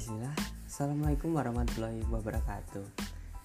Bismillah 0.00 0.32
Assalamualaikum 0.64 1.36
warahmatullahi 1.36 2.00
wabarakatuh. 2.08 2.88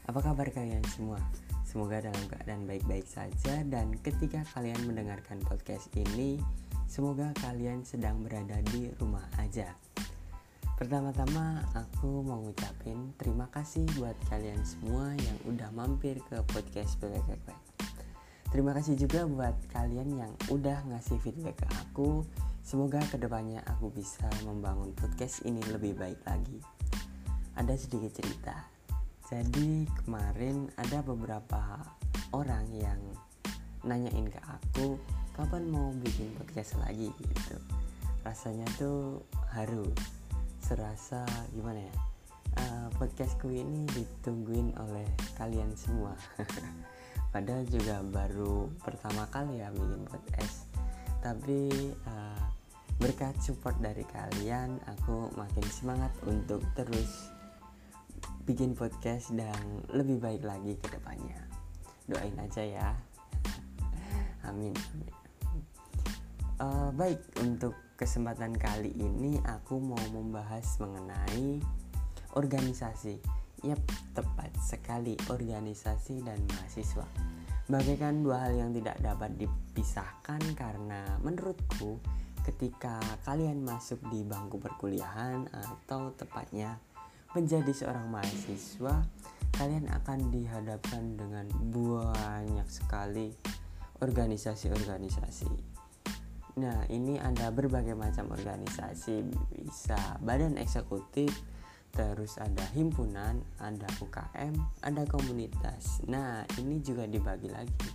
Apa 0.08 0.20
kabar 0.24 0.48
kalian 0.56 0.80
semua? 0.88 1.20
Semoga 1.68 2.00
dalam 2.00 2.24
keadaan 2.32 2.64
baik-baik 2.64 3.04
saja. 3.04 3.60
Dan 3.68 4.00
ketika 4.00 4.40
kalian 4.56 4.80
mendengarkan 4.88 5.44
podcast 5.44 5.92
ini 6.00 6.40
Semoga 6.88 7.36
kalian 7.44 7.84
sedang 7.84 8.24
berada 8.24 8.56
di 8.72 8.88
rumah 8.96 9.28
aja. 9.36 9.68
Pertama-tama 10.80 11.60
aku 11.76 12.24
mau 12.24 12.40
ngucapin 12.40 13.12
terima 13.20 13.52
kasih 13.52 13.84
buat 14.00 14.16
kalian 14.32 14.64
semua 14.64 15.12
yang 15.12 15.38
udah 15.52 15.68
mampir 15.76 16.24
ke 16.32 16.40
podcast 16.56 16.96
PWKK 17.04 17.52
Terima 18.56 18.72
kasih 18.72 18.96
juga 18.96 19.28
buat 19.28 19.60
kalian 19.76 20.24
yang 20.24 20.32
udah 20.48 20.88
ngasih 20.88 21.20
feedback 21.20 21.60
ke 21.60 21.68
aku 21.84 22.24
Semoga 22.66 22.98
ke 22.98 23.22
depannya 23.22 23.62
aku 23.70 23.94
bisa 23.94 24.26
membangun 24.42 24.90
podcast 24.98 25.46
ini 25.46 25.62
lebih 25.70 25.94
baik 26.02 26.18
lagi. 26.26 26.58
Ada 27.54 27.78
sedikit 27.78 28.10
cerita. 28.18 28.58
Jadi 29.30 29.86
kemarin 30.02 30.74
ada 30.74 31.06
beberapa 31.06 31.62
orang 32.34 32.66
yang 32.74 32.98
nanyain 33.86 34.26
ke 34.34 34.42
aku 34.42 34.98
kapan 35.38 35.70
mau 35.70 35.94
bikin 36.02 36.34
podcast 36.42 36.74
lagi 36.82 37.14
gitu. 37.14 37.62
Rasanya 38.26 38.66
tuh 38.82 39.22
haru. 39.54 39.86
Serasa 40.58 41.22
gimana 41.54 41.86
ya? 41.86 41.96
Uh, 42.58 42.90
podcastku 42.98 43.46
ini 43.54 43.86
ditungguin 43.94 44.74
oleh 44.82 45.06
kalian 45.38 45.70
semua. 45.78 46.18
Padahal 47.34 47.62
juga 47.70 48.02
baru 48.02 48.74
pertama 48.82 49.30
kali 49.30 49.62
ya 49.62 49.70
bikin 49.70 50.02
podcast. 50.10 50.66
Tapi 51.22 51.94
uh, 52.10 52.55
berkat 52.96 53.36
support 53.44 53.76
dari 53.84 54.08
kalian 54.08 54.80
aku 54.88 55.28
makin 55.36 55.66
semangat 55.68 56.12
untuk 56.24 56.64
terus 56.80 57.30
bikin 58.46 58.78
podcast 58.78 59.34
dan 59.34 59.84
lebih 59.92 60.22
baik 60.22 60.46
lagi 60.46 60.78
ke 60.80 60.88
depannya. 60.94 61.42
Doain 62.06 62.38
aja 62.38 62.62
ya. 62.62 62.90
Amin. 64.50 64.72
Uh, 66.56 66.88
baik 66.96 67.20
untuk 67.44 67.76
kesempatan 68.00 68.56
kali 68.56 68.96
ini 68.96 69.42
aku 69.44 69.82
mau 69.82 70.00
membahas 70.14 70.64
mengenai 70.80 71.60
organisasi. 72.38 73.20
Yap, 73.66 73.82
tepat 74.14 74.54
sekali 74.62 75.18
organisasi 75.28 76.22
dan 76.22 76.38
mahasiswa. 76.54 77.08
Bagaikan 77.66 78.22
dua 78.22 78.46
hal 78.46 78.54
yang 78.54 78.72
tidak 78.78 79.02
dapat 79.02 79.42
dipisahkan 79.42 80.38
karena 80.54 81.18
menurutku 81.26 81.98
ketika 82.46 83.02
kalian 83.26 83.66
masuk 83.66 83.98
di 84.14 84.22
bangku 84.22 84.62
perkuliahan 84.62 85.50
atau 85.50 86.14
tepatnya 86.14 86.78
menjadi 87.34 87.74
seorang 87.74 88.08
mahasiswa, 88.08 89.02
kalian 89.58 89.90
akan 89.90 90.30
dihadapkan 90.30 91.18
dengan 91.18 91.50
banyak 91.74 92.68
sekali 92.70 93.34
organisasi-organisasi. 94.00 95.52
Nah, 96.56 96.88
ini 96.88 97.20
ada 97.20 97.52
berbagai 97.52 97.98
macam 97.98 98.32
organisasi, 98.32 99.28
bisa 99.60 100.00
badan 100.24 100.56
eksekutif, 100.56 101.28
terus 101.92 102.40
ada 102.40 102.64
himpunan, 102.72 103.44
ada 103.60 103.88
UKM, 104.00 104.56
ada 104.80 105.04
komunitas. 105.04 106.00
Nah, 106.08 106.48
ini 106.56 106.80
juga 106.80 107.04
dibagi 107.10 107.52
lagi. 107.52 107.90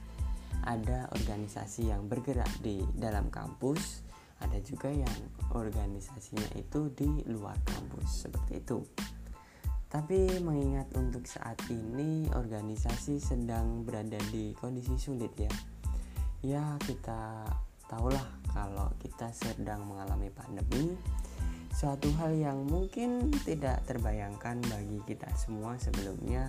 Ada 0.61 1.09
organisasi 1.17 1.89
yang 1.89 2.05
bergerak 2.05 2.53
di 2.61 2.85
dalam 2.93 3.33
kampus, 3.33 4.10
ada 4.41 4.59
juga 4.65 4.89
yang 4.93 5.17
organisasinya 5.53 6.57
itu 6.57 6.93
di 6.97 7.25
luar 7.29 7.57
kampus 7.65 8.29
seperti 8.29 8.61
itu. 8.61 8.81
Tapi 9.91 10.39
mengingat 10.43 10.91
untuk 10.95 11.27
saat 11.27 11.59
ini 11.69 12.31
organisasi 12.31 13.19
sedang 13.19 13.83
berada 13.83 14.19
di 14.31 14.55
kondisi 14.57 14.95
sulit 14.97 15.35
ya 15.35 15.51
ya 16.41 16.81
kita 16.89 17.45
tahulah 17.85 18.25
kalau 18.57 18.89
kita 18.97 19.29
sedang 19.37 19.85
mengalami 19.85 20.33
pandemi 20.33 20.97
suatu 21.69 22.09
hal 22.17 22.33
yang 22.33 22.65
mungkin 22.65 23.29
tidak 23.45 23.85
terbayangkan 23.85 24.57
bagi 24.73 25.05
kita 25.05 25.29
semua 25.37 25.77
sebelumnya 25.77 26.49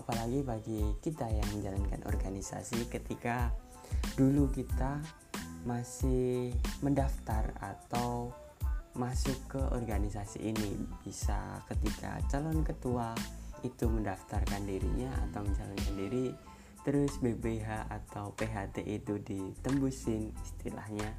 apalagi 0.00 0.40
bagi 0.40 0.80
kita 1.04 1.28
yang 1.28 1.48
menjalankan 1.52 2.00
organisasi 2.08 2.88
ketika 2.88 3.52
dulu 4.16 4.48
kita 4.48 5.04
masih 5.66 6.54
mendaftar 6.82 7.54
atau 7.58 8.30
masuk 8.98 9.38
ke 9.46 9.60
organisasi 9.72 10.50
ini 10.50 10.74
bisa 11.06 11.62
ketika 11.70 12.18
calon 12.26 12.66
ketua 12.66 13.14
itu 13.62 13.86
mendaftarkan 13.86 14.66
dirinya 14.66 15.10
atau 15.30 15.46
mencalonkan 15.46 15.94
diri 15.94 16.26
terus 16.86 17.18
BBH 17.18 17.90
atau 17.90 18.32
PHT 18.34 18.86
itu 18.86 19.18
ditembusin 19.22 20.30
istilahnya. 20.42 21.10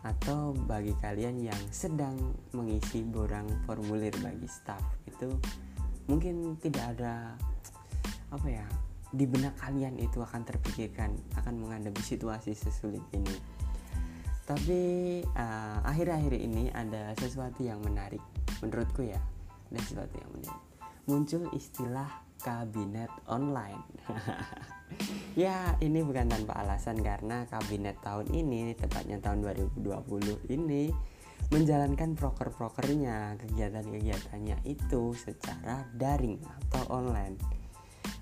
Atau 0.00 0.56
bagi 0.64 0.96
kalian 0.96 1.44
yang 1.44 1.62
sedang 1.68 2.16
mengisi 2.56 3.04
borang 3.04 3.44
formulir 3.68 4.14
bagi 4.24 4.48
staff 4.48 4.80
itu 5.04 5.28
mungkin 6.08 6.56
tidak 6.58 6.96
ada 6.96 7.36
apa 8.32 8.48
ya 8.48 8.66
di 9.10 9.26
benak 9.26 9.58
kalian 9.58 9.98
itu 9.98 10.22
akan 10.22 10.46
terpikirkan 10.46 11.10
akan 11.34 11.54
menghadapi 11.58 11.98
situasi 12.02 12.54
sesulit 12.54 13.02
ini. 13.10 13.34
Tapi 14.46 14.80
uh, 15.22 15.78
akhir-akhir 15.86 16.34
uh, 16.34 16.46
ini 16.46 16.64
ada 16.74 17.14
sesuatu 17.18 17.62
yang 17.62 17.78
menarik 17.82 18.22
menurutku 18.62 19.06
ya. 19.06 19.18
Ada 19.70 19.78
sesuatu 19.86 20.14
yang 20.18 20.30
menarik. 20.34 20.62
Muncul 21.06 21.42
istilah 21.54 22.10
kabinet 22.42 23.10
online. 23.26 23.82
Ya 25.38 25.78
ini 25.78 26.02
bukan 26.02 26.26
tanpa 26.26 26.58
alasan 26.58 26.98
karena 26.98 27.46
kabinet 27.46 28.02
tahun 28.02 28.34
ini 28.34 28.74
tepatnya 28.74 29.22
tahun 29.22 29.46
2020 29.78 30.50
ini 30.50 30.90
menjalankan 31.54 32.18
proker-prokernya 32.18 33.38
kegiatan-kegiatannya 33.38 34.66
itu 34.66 35.14
secara 35.14 35.86
daring 35.94 36.42
atau 36.42 36.82
online 36.90 37.38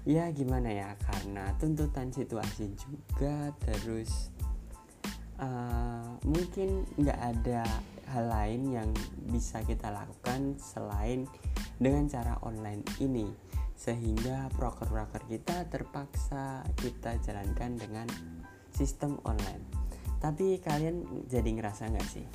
ya 0.09 0.33
gimana 0.33 0.73
ya? 0.73 0.97
Karena 1.05 1.53
tuntutan 1.61 2.09
situasi 2.09 2.73
juga 2.81 3.53
terus 3.61 4.33
uh, 5.37 6.17
mungkin 6.25 6.89
nggak 6.97 7.21
ada 7.21 7.61
hal 8.09 8.25
lain 8.33 8.73
yang 8.73 8.89
bisa 9.29 9.61
kita 9.69 9.93
lakukan 9.93 10.57
selain 10.57 11.29
dengan 11.77 12.09
cara 12.09 12.41
online 12.41 12.81
ini. 13.05 13.29
Sehingga 13.79 14.51
proker-proker 14.57 15.29
kita 15.29 15.69
terpaksa 15.69 16.65
kita 16.81 17.21
jalankan 17.23 17.77
dengan 17.77 18.09
sistem 18.73 19.21
online. 19.29 19.63
Tapi 20.19 20.59
kalian 20.59 21.29
jadi 21.29 21.47
ngerasa 21.53 21.93
nggak 21.93 22.09
sih 22.09 22.27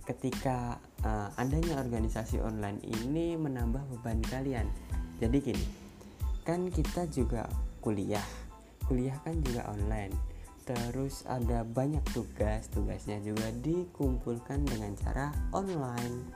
ketika 0.00 0.80
uh, 1.04 1.28
adanya 1.36 1.78
organisasi 1.78 2.40
online 2.40 2.80
ini 2.86 3.34
menambah 3.34 3.82
beban 3.98 4.22
kalian? 4.30 4.70
Jadi 5.20 5.38
gini 5.42 5.79
kan 6.44 6.68
kita 6.72 7.06
juga 7.10 7.46
kuliah. 7.84 8.24
Kuliah 8.88 9.16
kan 9.22 9.38
juga 9.44 9.68
online. 9.70 10.14
Terus 10.64 11.26
ada 11.26 11.66
banyak 11.66 12.04
tugas 12.14 12.70
tugasnya 12.70 13.18
juga 13.24 13.50
dikumpulkan 13.64 14.62
dengan 14.66 14.94
cara 14.94 15.34
online. 15.50 16.30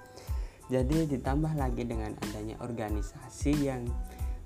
Jadi 0.73 1.05
ditambah 1.07 1.55
lagi 1.55 1.85
dengan 1.85 2.17
adanya 2.25 2.57
organisasi 2.65 3.53
yang 3.69 3.85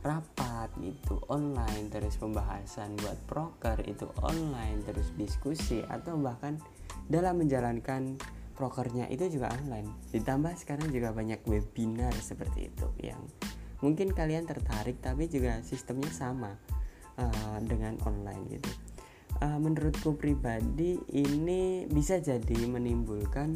rapat 0.02 0.70
itu 0.78 1.19
online 1.26 1.90
terus 1.90 2.14
pembahasan 2.19 2.94
buat 3.02 3.19
proker 3.26 3.82
itu 3.86 4.06
online 4.22 4.86
terus 4.86 5.10
diskusi 5.19 5.82
atau 5.82 6.14
bahkan 6.19 6.54
dalam 7.10 7.43
menjalankan 7.43 8.19
prokernya 8.58 9.06
itu 9.10 9.38
juga 9.38 9.55
online. 9.55 9.87
Ditambah 10.10 10.58
sekarang 10.58 10.90
juga 10.90 11.14
banyak 11.14 11.46
webinar 11.46 12.14
seperti 12.19 12.70
itu 12.70 12.90
yang 12.99 13.22
mungkin 13.78 14.10
kalian 14.10 14.44
tertarik 14.44 14.98
tapi 14.98 15.30
juga 15.30 15.62
sistemnya 15.62 16.10
sama 16.10 16.52
uh, 17.19 17.58
dengan 17.62 17.98
online 18.06 18.42
gitu. 18.58 18.70
Uh, 19.38 19.60
menurutku 19.60 20.19
pribadi 20.19 20.98
ini 21.14 21.86
bisa 21.86 22.19
jadi 22.19 22.58
menimbulkan 22.66 23.54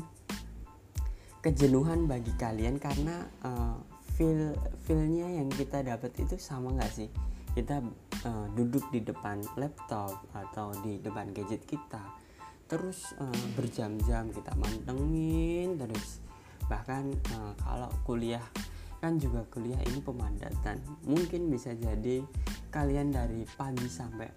kejenuhan 1.42 2.06
bagi 2.06 2.30
kalian 2.38 2.78
karena 2.78 3.26
uh, 3.42 3.74
feel 4.14 4.54
feelnya 4.86 5.26
yang 5.26 5.50
kita 5.50 5.82
dapat 5.82 6.14
itu 6.22 6.38
sama 6.38 6.70
nggak 6.76 6.92
sih? 6.92 7.10
Kita 7.52 7.82
uh, 8.25 8.46
duduk 8.54 8.94
di 8.94 9.02
depan 9.02 9.42
laptop 9.58 10.22
atau 10.32 10.70
di 10.86 11.02
depan 11.02 11.34
gadget 11.34 11.66
kita 11.66 12.22
terus 12.70 13.12
uh, 13.20 13.44
berjam-jam 13.52 14.32
kita 14.32 14.54
mantengin 14.56 15.76
terus. 15.76 16.22
Bahkan 16.70 17.04
uh, 17.36 17.52
kalau 17.58 17.90
kuliah 18.06 18.44
kan 19.02 19.19
juga 19.19 19.43
kuliah 19.50 19.82
ini 19.82 19.99
pemadatan 19.99 20.78
mungkin 21.10 21.50
bisa 21.50 21.75
jadi 21.75 22.22
kalian 22.70 23.10
dari 23.10 23.43
pagi 23.58 23.90
sampai 23.90 24.31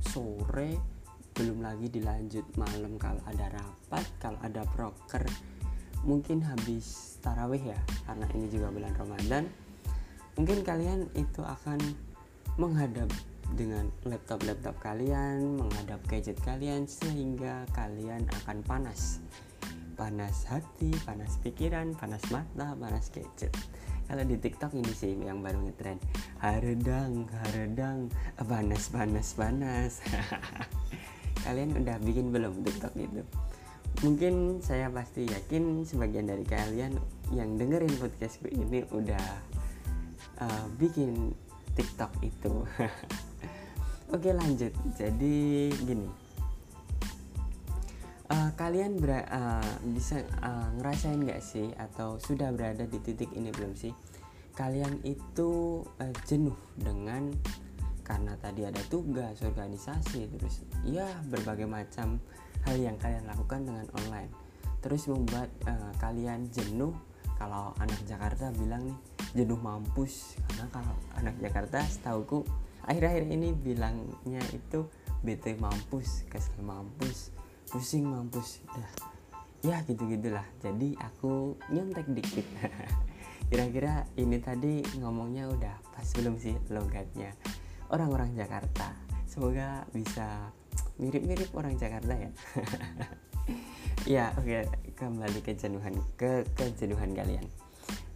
sore 0.00 0.80
belum 1.36 1.60
lagi 1.60 1.92
dilanjut 1.92 2.56
malam 2.56 2.96
kalau 2.96 3.20
ada 3.28 3.52
rapat 3.52 4.04
kalau 4.16 4.40
ada 4.40 4.64
broker 4.72 5.20
mungkin 6.08 6.40
habis 6.40 7.20
tarawih 7.20 7.76
ya 7.76 7.80
karena 8.08 8.24
ini 8.32 8.48
juga 8.48 8.72
bulan 8.72 8.96
Ramadan 8.96 9.44
mungkin 10.40 10.64
kalian 10.64 11.12
itu 11.12 11.44
akan 11.44 11.76
menghadap 12.56 13.12
dengan 13.54 13.90
laptop-laptop 14.06 14.78
kalian, 14.78 15.58
menghadap 15.58 15.98
gadget 16.06 16.38
kalian 16.46 16.86
sehingga 16.86 17.66
kalian 17.74 18.22
akan 18.42 18.62
panas. 18.62 19.18
Panas 19.98 20.46
hati, 20.48 20.94
panas 21.02 21.36
pikiran, 21.42 21.92
panas 21.98 22.22
mata, 22.30 22.72
panas 22.78 23.10
gadget. 23.10 23.52
Kalau 24.10 24.26
di 24.26 24.34
TikTok 24.42 24.74
ini 24.74 24.90
sih 24.90 25.14
yang 25.22 25.38
baru 25.38 25.62
ngetren. 25.62 26.02
Haredang, 26.42 27.30
haredang, 27.30 28.10
panas, 28.42 28.90
panas, 28.90 29.38
panas. 29.38 30.02
kalian 31.46 31.78
udah 31.78 31.94
bikin 32.02 32.34
belum 32.34 32.58
TikTok 32.66 32.90
itu? 32.98 33.22
Mungkin 34.02 34.66
saya 34.66 34.90
pasti 34.90 35.30
yakin 35.30 35.86
sebagian 35.86 36.26
dari 36.26 36.42
kalian 36.42 36.98
yang 37.30 37.54
dengerin 37.54 37.94
podcastku 38.02 38.50
ini 38.50 38.82
udah 38.90 39.26
uh, 40.42 40.66
bikin 40.74 41.30
TikTok 41.78 42.10
itu. 42.26 42.66
Oke 44.14 44.34
lanjut. 44.34 44.74
Jadi 44.98 45.70
gini. 45.86 46.29
Uh, 48.30 48.54
kalian 48.54 48.94
ber, 48.94 49.26
uh, 49.26 49.58
bisa 49.90 50.22
uh, 50.38 50.70
ngerasain 50.78 51.18
nggak 51.18 51.42
sih 51.42 51.74
atau 51.74 52.14
sudah 52.22 52.54
berada 52.54 52.86
di 52.86 53.02
titik 53.02 53.34
ini 53.34 53.50
belum 53.50 53.74
sih? 53.74 53.90
Kalian 54.54 55.02
itu 55.02 55.82
uh, 55.82 56.14
jenuh 56.30 56.54
dengan 56.78 57.26
karena 58.06 58.38
tadi 58.38 58.62
ada 58.62 58.78
tugas 58.86 59.42
organisasi 59.42 60.30
terus 60.30 60.62
ya 60.86 61.10
berbagai 61.26 61.66
macam 61.66 62.22
hal 62.70 62.78
yang 62.78 62.94
kalian 63.02 63.26
lakukan 63.26 63.66
dengan 63.66 63.90
online. 63.98 64.30
Terus 64.78 65.10
membuat 65.10 65.50
uh, 65.66 65.90
kalian 65.98 66.54
jenuh 66.54 66.94
kalau 67.34 67.74
anak 67.82 67.98
Jakarta 68.06 68.54
bilang 68.54 68.86
nih 68.86 68.98
jenuh 69.42 69.58
mampus. 69.58 70.38
Karena 70.46 70.70
kalau 70.70 70.94
anak 71.18 71.34
Jakarta 71.42 71.82
setauku 71.82 72.46
akhir-akhir 72.86 73.26
ini 73.26 73.58
bilangnya 73.58 74.42
itu 74.54 74.86
bete 75.18 75.58
mampus 75.58 76.30
kesel 76.30 76.62
mampus 76.62 77.39
pusing 77.68 78.08
mampus. 78.08 78.64
Dah. 78.72 78.92
Ya 79.60 79.84
gitu 79.84 80.08
gitulah 80.08 80.46
jadi 80.64 80.96
aku 80.96 81.60
nyontek 81.68 82.08
dikit. 82.08 82.46
Kira-kira 83.52 84.08
ini 84.16 84.40
tadi 84.40 84.80
ngomongnya 84.96 85.50
udah 85.52 85.76
pas 85.92 86.08
belum 86.16 86.40
sih 86.40 86.56
logatnya? 86.72 87.36
Orang-orang 87.92 88.32
Jakarta. 88.32 88.96
Semoga 89.28 89.84
bisa 89.92 90.54
mirip-mirip 90.96 91.52
orang 91.52 91.76
Jakarta 91.76 92.14
ya. 92.16 92.30
Ya 94.08 94.32
oke. 94.40 94.48
Okay. 94.48 94.64
kembali 94.96 95.40
ke 95.44 95.52
jenuhan 95.56 95.96
ke 96.16 96.44
kejenuhan 96.56 97.12
kalian. 97.12 97.44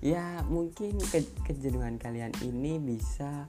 Ya 0.04 0.40
mungkin 0.48 0.96
ke 1.00 1.24
kejenuhan 1.44 1.96
kalian 1.96 2.32
ini 2.44 2.76
bisa 2.76 3.48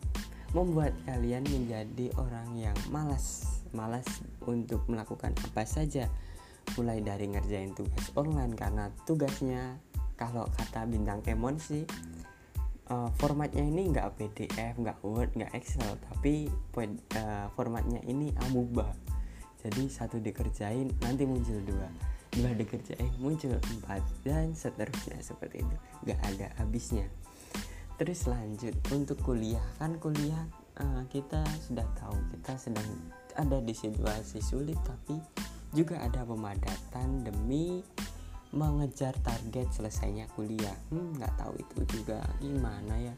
membuat 0.56 0.96
kalian 1.04 1.44
menjadi 1.48 2.16
orang 2.16 2.56
yang 2.56 2.76
malas 2.92 3.60
malas 3.76 4.08
untuk 4.48 4.88
melakukan 4.88 5.36
apa 5.36 5.68
saja. 5.68 6.08
Mulai 6.80 7.04
dari 7.04 7.30
ngerjain 7.30 7.76
tugas 7.76 8.10
online 8.16 8.56
karena 8.58 8.90
tugasnya 9.04 9.78
kalau 10.16 10.48
kata 10.56 10.88
bintang 10.88 11.20
kemon 11.22 11.60
sih 11.60 11.84
uh, 12.90 13.10
formatnya 13.18 13.64
ini 13.66 13.92
nggak 13.92 14.18
PDF 14.18 14.74
nggak 14.78 14.98
Word 15.02 15.36
nggak 15.36 15.52
Excel 15.56 15.98
tapi 16.12 16.50
uh, 16.78 17.48
formatnya 17.54 18.02
ini 18.06 18.34
amuba. 18.48 18.94
Jadi 19.66 19.90
satu 19.90 20.22
dikerjain 20.22 20.94
nanti 21.02 21.26
muncul 21.26 21.58
dua. 21.66 21.90
Dua 22.36 22.52
dikerjain 22.54 23.16
muncul 23.18 23.58
empat 23.58 24.04
dan 24.22 24.54
seterusnya 24.54 25.18
seperti 25.24 25.66
itu. 25.66 25.76
Nggak 26.06 26.20
ada 26.22 26.48
habisnya. 26.62 27.08
Terus 27.96 28.28
lanjut 28.28 28.76
untuk 28.94 29.18
kuliah. 29.24 29.64
Kan 29.80 29.98
kuliah 29.98 30.46
uh, 30.78 31.02
kita 31.10 31.42
sudah 31.66 31.88
tahu 31.98 32.18
kita 32.36 32.54
sedang 32.60 32.86
ada 33.36 33.60
di 33.60 33.76
situasi 33.76 34.40
sulit 34.40 34.80
tapi 34.84 35.20
juga 35.76 36.00
ada 36.00 36.24
pemadatan 36.24 37.28
demi 37.28 37.84
mengejar 38.56 39.12
target 39.20 39.68
selesainya 39.76 40.32
kuliah. 40.34 40.76
Hmm 40.88 41.20
nggak 41.20 41.36
tahu 41.36 41.54
itu 41.60 42.00
juga 42.00 42.24
gimana 42.40 42.96
ya. 42.96 43.16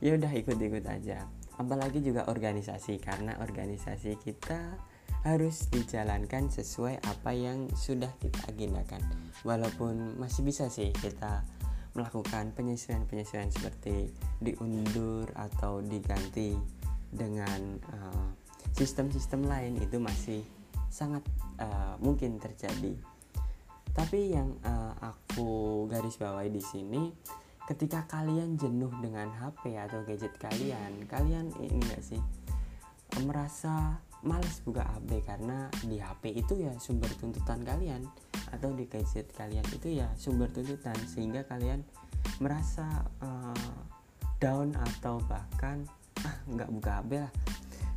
Ya 0.00 0.16
udah 0.16 0.32
ikut-ikut 0.32 0.84
aja. 0.88 1.28
Apalagi 1.60 2.00
juga 2.00 2.28
organisasi 2.28 3.00
karena 3.00 3.36
organisasi 3.40 4.16
kita 4.20 4.76
harus 5.24 5.68
dijalankan 5.72 6.48
sesuai 6.48 7.02
apa 7.04 7.30
yang 7.36 7.68
sudah 7.76 8.12
kita 8.20 8.40
agendakan. 8.48 9.04
Walaupun 9.44 10.16
masih 10.16 10.44
bisa 10.44 10.72
sih 10.72 10.92
kita 10.96 11.44
melakukan 11.96 12.52
penyesuaian-penyesuaian 12.52 13.48
seperti 13.48 14.12
diundur 14.40 15.32
atau 15.32 15.80
diganti 15.80 16.52
dengan 17.08 17.80
uh, 17.88 18.45
sistem-sistem 18.76 19.48
lain 19.48 19.80
itu 19.80 19.96
masih 19.96 20.44
sangat 20.92 21.24
uh, 21.58 21.96
mungkin 21.98 22.36
terjadi. 22.36 22.92
Tapi 23.96 24.36
yang 24.36 24.60
uh, 24.60 24.92
aku 25.00 25.84
garis 25.88 26.20
bawahi 26.20 26.52
di 26.52 26.60
sini 26.60 27.08
ketika 27.66 28.04
kalian 28.06 28.60
jenuh 28.60 28.92
dengan 29.00 29.32
HP 29.32 29.74
atau 29.74 30.04
gadget 30.04 30.36
kalian, 30.36 31.08
kalian 31.08 31.50
ini 31.58 31.80
enggak 31.82 32.04
sih 32.04 32.20
merasa 33.24 33.96
males 34.20 34.60
buka 34.60 34.84
HP 34.84 35.24
karena 35.24 35.72
di 35.88 35.96
HP 35.96 36.36
itu 36.36 36.54
ya 36.60 36.72
sumber 36.76 37.08
tuntutan 37.16 37.64
kalian 37.64 38.04
atau 38.52 38.70
di 38.76 38.84
gadget 38.84 39.32
kalian 39.32 39.64
itu 39.72 39.96
ya 39.96 40.12
sumber 40.20 40.52
tuntutan 40.52 40.96
sehingga 41.08 41.48
kalian 41.48 41.80
merasa 42.42 42.84
uh, 43.24 43.80
down 44.36 44.76
atau 44.76 45.22
bahkan 45.24 45.88
ah 46.26 46.36
nggak 46.44 46.68
buka 46.68 46.90
HP 47.00 47.10
lah 47.24 47.32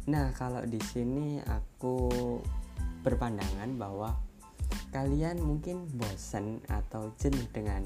nah 0.07 0.31
kalau 0.37 0.63
di 0.63 0.79
sini 0.79 1.41
aku 1.43 2.11
berpandangan 3.03 3.75
bahwa 3.79 4.15
kalian 4.89 5.37
mungkin 5.41 5.85
bosan 5.97 6.61
atau 6.69 7.13
jenuh 7.21 7.45
dengan 7.53 7.85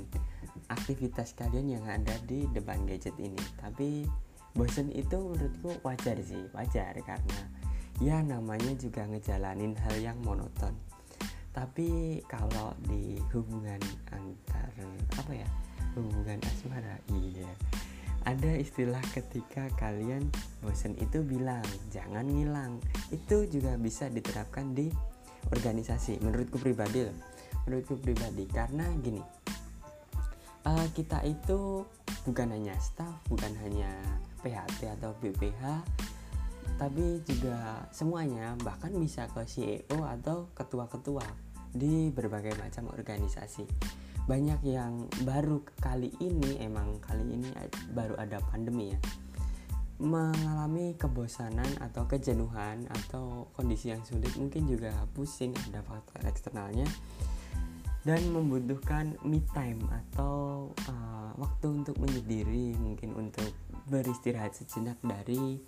aktivitas 0.71 1.35
kalian 1.35 1.79
yang 1.79 1.85
ada 1.87 2.15
di 2.23 2.47
depan 2.51 2.87
gadget 2.87 3.15
ini. 3.19 3.39
Tapi 3.59 4.07
bosan 4.55 4.91
itu 4.93 5.17
menurutku 5.19 5.79
wajar 5.83 6.19
sih 6.23 6.47
wajar 6.55 6.95
karena 7.03 7.41
ya 7.99 8.23
namanya 8.23 8.73
juga 8.79 9.05
ngejalanin 9.07 9.75
hal 9.75 9.95
yang 9.99 10.17
monoton. 10.23 10.73
Tapi 11.53 12.19
kalau 12.25 12.73
di 12.89 13.21
hubungan 13.29 13.77
antar 14.09 14.73
apa 15.19 15.31
ya 15.37 15.49
hubungan 15.93 16.41
asmara 16.41 16.97
iya 17.13 17.51
ada 18.23 18.51
istilah 18.55 19.01
ketika 19.11 19.67
kalian 19.75 20.27
bosan 20.63 20.95
itu 20.99 21.23
bilang 21.23 21.63
jangan 21.91 22.23
ngilang. 22.27 22.79
Itu 23.11 23.47
juga 23.47 23.75
bisa 23.75 24.07
diterapkan 24.07 24.71
di 24.71 24.87
organisasi 25.51 26.23
menurutku 26.23 26.59
pribadi 26.59 27.03
loh. 27.03 27.17
Menurutku 27.67 27.99
pribadi 27.99 28.47
karena 28.47 28.87
gini 28.99 29.43
uh, 30.67 30.87
kita 30.95 31.23
itu 31.27 31.83
bukan 32.23 32.55
hanya 32.55 32.75
staff 32.79 33.13
bukan 33.27 33.51
hanya 33.63 33.91
PHT 34.43 34.99
atau 34.99 35.15
BPH 35.19 35.83
tapi 36.79 37.21
juga 37.27 37.85
semuanya 37.93 38.57
bahkan 38.63 38.91
bisa 38.97 39.29
ke 39.29 39.45
CEO 39.45 40.03
atau 40.03 40.49
ketua-ketua 40.57 41.23
di 41.73 42.09
berbagai 42.09 42.57
macam 42.57 42.89
organisasi 42.91 43.67
banyak 44.23 44.59
yang 44.63 45.07
baru 45.27 45.59
kali 45.83 46.11
ini 46.23 46.63
emang 46.63 46.99
kali 47.03 47.27
ini 47.27 47.49
baru 47.91 48.15
ada 48.15 48.39
pandemi 48.51 48.95
ya 48.95 48.99
mengalami 50.01 50.97
kebosanan 50.99 51.69
atau 51.79 52.03
kejenuhan 52.09 52.87
atau 52.89 53.47
kondisi 53.55 53.93
yang 53.93 54.01
sulit 54.03 54.31
mungkin 54.35 54.67
juga 54.67 54.91
pusing 55.15 55.53
ada 55.69 55.85
faktor 55.85 56.27
eksternalnya 56.27 56.87
dan 58.03 58.19
membutuhkan 58.35 59.15
me 59.23 59.39
time 59.55 59.79
atau 59.87 60.67
uh, 60.91 61.31
waktu 61.39 61.71
untuk 61.71 61.95
menyendiri 62.03 62.75
mungkin 62.75 63.15
untuk 63.15 63.47
beristirahat 63.87 64.51
sejenak 64.51 64.99
dari 64.99 65.63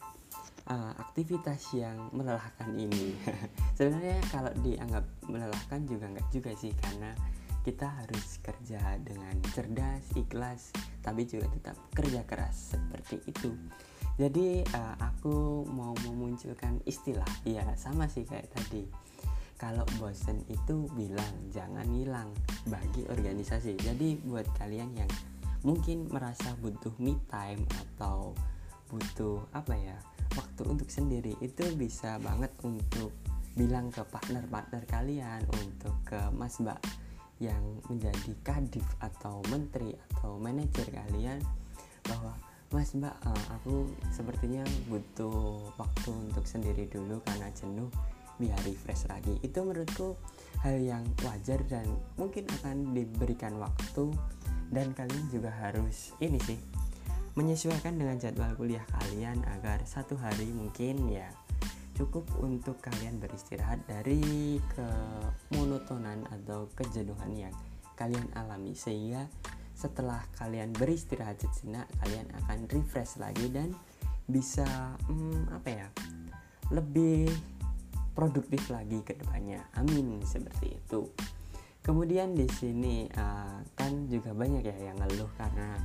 uh, 0.68 0.94
aktivitas 1.00 1.72
yang 1.72 2.12
melelahkan 2.12 2.76
ini. 2.76 3.16
Sebenarnya 3.80 4.20
kalau 4.36 4.52
dianggap 4.60 5.08
melelahkan 5.32 5.80
juga 5.88 6.12
nggak 6.12 6.28
juga 6.36 6.52
sih 6.60 6.76
karena 6.76 7.16
kita 7.66 7.90
harus 7.90 8.38
kerja 8.46 9.02
dengan 9.02 9.34
cerdas 9.50 10.06
ikhlas 10.14 10.70
tapi 11.02 11.26
juga 11.26 11.50
tetap 11.50 11.78
kerja 11.98 12.22
keras 12.30 12.78
seperti 12.78 13.26
itu. 13.26 13.50
Jadi 14.16 14.62
uh, 14.62 14.96
aku 15.02 15.66
mau 15.74 15.98
memunculkan 16.06 16.80
istilah 16.86 17.28
ya 17.42 17.66
sama 17.74 18.06
sih 18.06 18.24
kayak 18.24 18.54
tadi. 18.54 18.86
Kalau 19.58 19.88
bosen 19.98 20.46
itu 20.52 20.86
bilang 20.94 21.50
jangan 21.50 21.90
hilang 21.90 22.30
bagi 22.70 23.02
organisasi. 23.10 23.76
Jadi 23.82 24.22
buat 24.22 24.46
kalian 24.62 24.94
yang 24.94 25.12
mungkin 25.66 26.06
merasa 26.14 26.54
butuh 26.62 26.94
me 27.02 27.18
time 27.34 27.66
atau 27.74 28.38
butuh 28.94 29.42
apa 29.58 29.74
ya 29.74 29.98
waktu 30.38 30.62
untuk 30.70 30.94
sendiri 30.94 31.34
itu 31.42 31.66
bisa 31.74 32.22
banget 32.22 32.54
untuk 32.62 33.10
bilang 33.58 33.90
ke 33.90 34.04
partner-partner 34.06 34.84
kalian 34.86 35.42
untuk 35.50 35.96
ke 36.06 36.20
mas 36.36 36.62
mbak 36.62 36.78
yang 37.44 37.84
menjadi 37.92 38.32
kadif 38.44 38.86
atau 39.04 39.44
menteri 39.52 39.92
atau 40.16 40.40
manajer 40.40 40.88
kalian 40.88 41.44
bahwa 42.08 42.32
mas 42.72 42.92
mbak 42.96 43.14
uh, 43.24 43.46
aku 43.60 43.88
sepertinya 44.12 44.64
butuh 44.88 45.60
waktu 45.76 46.12
untuk 46.12 46.46
sendiri 46.48 46.88
dulu 46.88 47.20
karena 47.24 47.52
jenuh 47.56 47.92
biar 48.36 48.58
refresh 48.68 49.08
lagi. 49.08 49.40
Itu 49.44 49.64
menurutku 49.64 50.20
hal 50.60 50.80
yang 50.84 51.04
wajar 51.24 51.64
dan 51.72 51.88
mungkin 52.20 52.48
akan 52.62 52.92
diberikan 52.92 53.56
waktu 53.60 54.12
dan 54.74 54.92
kalian 54.92 55.26
juga 55.30 55.54
harus 55.54 56.12
ini 56.20 56.42
sih 56.42 56.60
menyesuaikan 57.36 58.00
dengan 58.00 58.16
jadwal 58.16 58.56
kuliah 58.56 58.84
kalian 58.96 59.44
agar 59.60 59.84
satu 59.84 60.16
hari 60.16 60.48
mungkin 60.56 61.12
ya 61.12 61.28
cukup 61.96 62.28
untuk 62.44 62.78
kalian 62.84 63.18
beristirahat 63.18 63.82
dari 63.88 64.60
kemonotonan 64.76 66.28
atau 66.30 66.68
kejenuhan 66.76 67.32
yang 67.34 67.56
kalian 67.96 68.28
alami. 68.36 68.76
Sehingga 68.76 69.26
setelah 69.76 70.24
kalian 70.40 70.72
beristirahat 70.76 71.40
sejenak 71.40 71.88
kalian 72.04 72.28
akan 72.44 72.68
refresh 72.72 73.20
lagi 73.20 73.48
dan 73.52 73.76
bisa 74.28 74.66
hmm, 75.08 75.52
apa 75.52 75.70
ya 75.70 75.88
lebih 76.74 77.32
produktif 78.16 78.72
lagi 78.72 79.04
ke 79.04 79.16
depannya. 79.20 79.64
Amin 79.76 80.24
seperti 80.24 80.80
itu. 80.80 81.12
Kemudian 81.86 82.34
di 82.34 82.50
sini 82.50 83.06
uh, 83.14 83.62
kan 83.78 84.10
juga 84.10 84.34
banyak 84.34 84.66
ya 84.66 84.90
yang 84.90 84.98
ngeluh 84.98 85.30
karena 85.38 85.78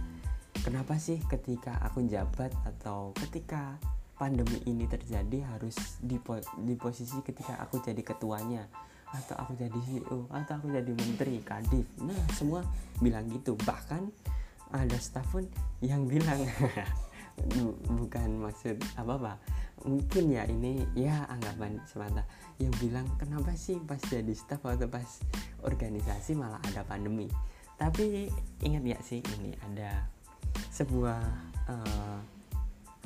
kenapa 0.65 0.97
sih 0.97 1.21
ketika 1.29 1.77
aku 1.85 2.09
jabat 2.09 2.55
atau 2.65 3.13
ketika 3.21 3.77
pandemi 4.21 4.61
ini 4.69 4.85
terjadi 4.85 5.49
harus 5.57 5.97
di, 6.05 6.21
po 6.21 6.37
di 6.61 6.77
posisi 6.77 7.25
ketika 7.25 7.57
aku 7.57 7.81
jadi 7.81 8.05
ketuanya 8.05 8.69
atau 9.17 9.33
aku 9.41 9.57
jadi 9.57 9.75
CEO 9.81 10.29
atau 10.29 10.61
aku 10.61 10.69
jadi 10.69 10.93
menteri 10.93 11.41
kadif. 11.41 11.89
Nah 12.05 12.21
semua 12.37 12.61
bilang 13.01 13.25
gitu. 13.33 13.57
Bahkan 13.57 14.13
ada 14.77 14.99
staff 15.01 15.25
pun 15.33 15.49
yang 15.81 16.05
bilang 16.05 16.45
bukan 17.99 18.45
maksud 18.45 18.77
apa 19.01 19.17
apa 19.17 19.35
mungkin 19.89 20.29
ya 20.29 20.45
ini 20.45 20.85
ya 20.93 21.25
anggapan 21.33 21.81
semata. 21.89 22.29
Yang 22.61 22.77
bilang 22.85 23.09
kenapa 23.17 23.57
sih 23.57 23.81
pas 23.81 23.99
jadi 24.05 24.37
staff 24.37 24.61
atau 24.69 24.85
pas 24.87 25.09
organisasi 25.65 26.37
malah 26.37 26.61
ada 26.69 26.85
pandemi? 26.85 27.27
Tapi 27.81 28.29
ingat 28.61 28.85
ya 28.85 28.99
sih 29.01 29.25
ini 29.41 29.57
ada 29.65 30.05
sebuah 30.69 31.25
uh, 31.73 32.40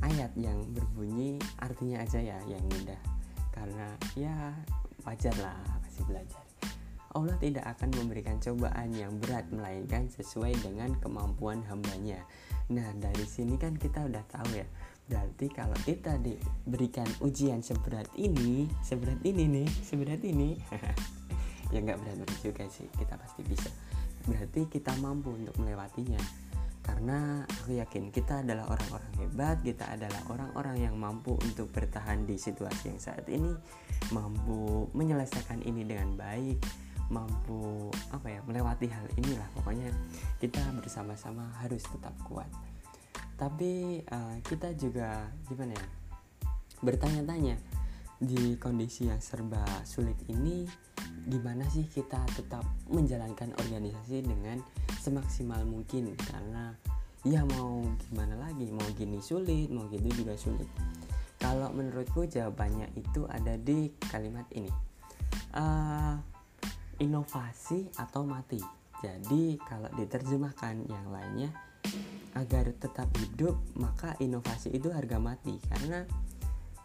ayat 0.04 0.32
yang 0.36 0.60
berbunyi 0.76 1.40
artinya 1.60 2.04
aja 2.04 2.20
ya 2.20 2.38
yang 2.44 2.64
mudah 2.68 3.00
karena 3.54 3.88
ya 4.18 4.52
wajar 5.06 5.32
lah 5.40 5.56
masih 5.84 6.04
belajar. 6.04 6.44
Allah 7.14 7.38
tidak 7.38 7.62
akan 7.78 7.94
memberikan 7.94 8.42
cobaan 8.42 8.90
yang 8.90 9.14
berat 9.22 9.46
melainkan 9.54 10.10
sesuai 10.10 10.58
dengan 10.58 10.98
kemampuan 10.98 11.62
hambanya. 11.70 12.18
Nah 12.74 12.90
dari 12.98 13.22
sini 13.22 13.54
kan 13.54 13.78
kita 13.78 14.02
udah 14.02 14.24
tahu 14.26 14.58
ya. 14.58 14.66
Berarti 15.06 15.46
kalau 15.54 15.78
kita 15.86 16.18
diberikan 16.18 17.06
ujian 17.22 17.62
seberat 17.62 18.10
ini 18.18 18.66
seberat 18.82 19.22
ini 19.22 19.44
nih 19.46 19.68
seberat 19.84 20.20
ini 20.26 20.58
ya 21.72 21.78
nggak 21.78 22.02
berat-berat 22.02 22.38
juga 22.42 22.66
sih 22.66 22.90
kita 22.98 23.14
pasti 23.14 23.46
bisa. 23.46 23.70
Berarti 24.26 24.66
kita 24.66 24.90
mampu 24.98 25.30
untuk 25.30 25.54
melewatinya 25.62 26.18
karena 26.84 27.48
aku 27.48 27.80
yakin 27.80 28.12
kita 28.12 28.44
adalah 28.44 28.68
orang-orang 28.68 29.12
hebat 29.16 29.56
kita 29.64 29.88
adalah 29.88 30.20
orang-orang 30.28 30.84
yang 30.84 30.94
mampu 31.00 31.32
untuk 31.40 31.72
bertahan 31.72 32.28
di 32.28 32.36
situasi 32.36 32.92
yang 32.92 33.00
saat 33.00 33.24
ini 33.32 33.56
mampu 34.12 34.86
menyelesaikan 34.92 35.64
ini 35.64 35.88
dengan 35.88 36.12
baik 36.14 36.60
mampu 37.12 37.92
apa 38.12 38.26
ya 38.32 38.40
melewati 38.44 38.88
hal 38.88 39.04
inilah. 39.16 39.48
Pokoknya 39.56 39.88
kita 40.40 40.60
bersama-sama 40.76 41.44
harus 41.60 41.84
tetap 41.84 42.16
kuat. 42.24 42.48
Tapi 43.36 44.04
uh, 44.08 44.36
kita 44.44 44.72
juga 44.78 45.28
gimana 45.48 45.74
ya 45.74 45.86
bertanya-tanya 46.84 47.56
di 48.20 48.56
kondisi 48.56 49.10
yang 49.10 49.20
serba 49.20 49.64
sulit 49.84 50.16
ini 50.30 50.64
gimana 51.24 51.64
sih 51.72 51.88
kita 51.88 52.20
tetap 52.36 52.64
menjalankan 52.92 53.52
organisasi 53.58 54.24
dengan 54.24 54.60
semaksimal 55.04 55.60
mungkin 55.68 56.16
karena 56.16 56.72
ya 57.28 57.44
mau 57.44 57.84
gimana 58.08 58.40
lagi 58.40 58.72
mau 58.72 58.84
gini 58.96 59.20
sulit 59.20 59.68
mau 59.68 59.84
gitu 59.92 60.24
juga 60.24 60.32
sulit. 60.40 60.68
Kalau 61.36 61.68
menurutku 61.76 62.24
jawabannya 62.24 62.88
itu 62.96 63.28
ada 63.28 63.60
di 63.60 63.92
kalimat 64.08 64.48
ini. 64.56 64.72
Uh, 65.52 66.16
inovasi 67.04 67.92
atau 68.00 68.24
mati. 68.24 68.56
Jadi 69.04 69.60
kalau 69.60 69.92
diterjemahkan 69.92 70.88
yang 70.88 71.12
lainnya 71.12 71.52
agar 72.32 72.72
tetap 72.72 73.12
hidup 73.20 73.60
maka 73.76 74.16
inovasi 74.24 74.72
itu 74.72 74.88
harga 74.88 75.20
mati. 75.20 75.60
Karena 75.68 76.00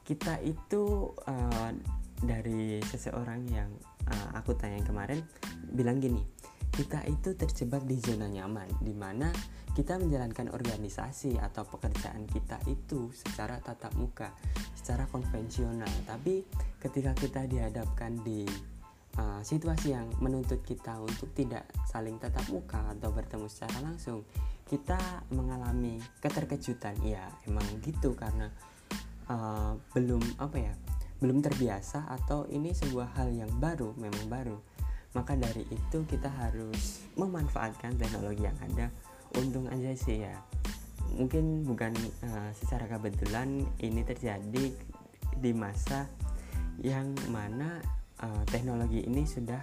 kita 0.03 0.43
itu 0.43 1.15
uh, 1.23 1.71
dari 2.19 2.83
seseorang 2.83 3.47
yang 3.47 3.71
uh, 4.11 4.29
aku 4.35 4.51
tanya 4.59 4.83
kemarin 4.83 5.23
bilang 5.71 6.03
gini 6.03 6.38
kita 6.73 7.03
itu 7.09 7.35
terjebak 7.35 7.83
di 7.85 7.97
zona 7.99 8.29
nyaman 8.29 8.69
di 8.81 8.93
mana 8.93 9.29
kita 9.73 9.95
menjalankan 9.95 10.51
organisasi 10.51 11.39
atau 11.39 11.63
pekerjaan 11.63 12.27
kita 12.27 12.59
itu 12.67 13.13
secara 13.15 13.61
tatap 13.63 13.95
muka 13.95 14.33
secara 14.75 15.07
konvensional. 15.07 15.91
Tapi 16.03 16.43
ketika 16.81 17.15
kita 17.15 17.47
dihadapkan 17.47 18.19
di 18.25 18.43
uh, 19.15 19.39
situasi 19.39 19.95
yang 19.95 20.09
menuntut 20.19 20.65
kita 20.65 20.99
untuk 20.99 21.31
tidak 21.31 21.63
saling 21.87 22.19
tatap 22.19 22.43
muka 22.51 22.81
atau 22.91 23.13
bertemu 23.13 23.47
secara 23.47 23.79
langsung 23.85 24.27
kita 24.67 24.99
mengalami 25.31 26.01
keterkejutan. 26.19 26.99
Ya 27.05 27.29
emang 27.47 27.65
gitu 27.79 28.17
karena 28.19 28.51
uh, 29.31 29.79
belum 29.95 30.21
apa 30.43 30.57
ya 30.59 30.73
belum 31.19 31.43
terbiasa 31.43 32.07
atau 32.07 32.47
ini 32.47 32.71
sebuah 32.71 33.15
hal 33.19 33.35
yang 33.35 33.51
baru 33.59 33.91
memang 33.99 34.27
baru 34.31 34.57
maka 35.13 35.33
dari 35.33 35.65
itu 35.69 36.05
kita 36.05 36.29
harus 36.29 37.05
memanfaatkan 37.17 37.97
teknologi 37.97 38.45
yang 38.45 38.57
ada. 38.61 38.93
Untung 39.37 39.69
aja 39.69 39.93
sih 39.93 40.25
ya. 40.25 40.35
Mungkin 41.17 41.65
bukan 41.65 41.93
uh, 42.25 42.51
secara 42.53 42.85
kebetulan 42.85 43.65
ini 43.81 44.01
terjadi 44.05 44.73
di 45.39 45.51
masa 45.53 46.05
yang 46.81 47.13
mana 47.33 47.81
uh, 48.21 48.43
teknologi 48.49 49.05
ini 49.05 49.25
sudah 49.25 49.59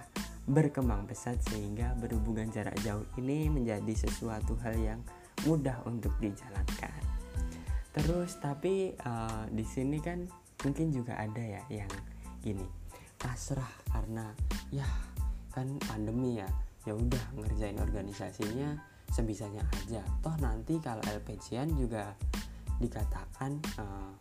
berkembang 0.47 1.07
pesat 1.07 1.39
sehingga 1.51 1.91
berhubungan 1.99 2.47
jarak 2.51 2.75
jauh 2.83 3.03
ini 3.19 3.51
menjadi 3.51 4.07
sesuatu 4.07 4.55
hal 4.63 4.75
yang 4.79 4.99
mudah 5.43 5.79
untuk 5.87 6.15
dijalankan. 6.19 7.03
Terus 7.91 8.39
tapi 8.39 8.95
uh, 9.03 9.47
di 9.51 9.63
sini 9.63 9.99
kan 9.99 10.23
mungkin 10.63 10.89
juga 10.89 11.19
ada 11.19 11.41
ya 11.41 11.63
yang 11.69 11.91
gini 12.41 12.65
pasrah 13.17 13.69
karena 13.89 14.29
ya 14.69 14.85
kan 15.57 15.65
pandemi 15.89 16.37
ya. 16.37 16.49
Ya 16.85 16.93
udah 16.93 17.23
ngerjain 17.33 17.81
organisasinya 17.81 18.77
sebisanya 19.09 19.65
aja. 19.73 20.05
Toh 20.21 20.37
nanti 20.37 20.77
kalau 20.77 21.01
LPGN 21.01 21.73
juga 21.73 22.13
dikatakan 22.77 23.57
uh, 23.81 24.13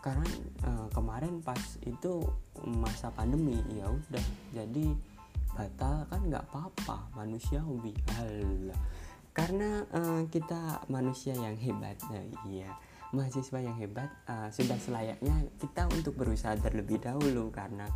karena 0.00 0.24
uh, 0.64 0.88
kemarin 0.96 1.44
pas 1.44 1.60
itu 1.84 2.24
masa 2.64 3.12
pandemi 3.12 3.60
ya 3.76 3.92
udah. 3.92 4.26
Jadi 4.56 4.96
batal 5.52 6.06
kan 6.06 6.22
nggak 6.22 6.44
apa-apa 6.54 7.18
manusia 7.18 7.58
hobi 7.58 7.90
karena 9.38 9.86
uh, 9.94 10.22
kita 10.30 10.82
manusia 10.90 11.34
yang 11.34 11.54
hebat 11.54 11.94
nah, 12.10 12.26
iya. 12.50 12.70
Mahasiswa 13.08 13.64
yang 13.64 13.72
hebat 13.80 14.10
uh, 14.28 14.52
sudah 14.52 14.76
selayaknya 14.76 15.48
kita 15.56 15.88
untuk 15.88 16.12
berusaha 16.12 16.52
terlebih 16.60 17.00
dahulu 17.00 17.48
karena 17.48 17.88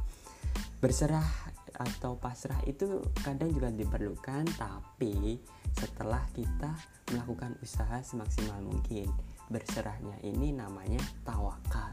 berserah 0.81 1.52
atau 1.76 2.17
pasrah 2.17 2.59
itu 2.69 3.00
kadang 3.25 3.52
juga 3.52 3.73
diperlukan 3.73 4.45
tapi 4.57 5.41
setelah 5.76 6.23
kita 6.37 6.73
melakukan 7.12 7.57
usaha 7.64 8.00
semaksimal 8.05 8.61
mungkin. 8.61 9.09
Berserahnya 9.52 10.17
ini 10.25 10.52
namanya 10.52 11.00
tawakal. 11.25 11.93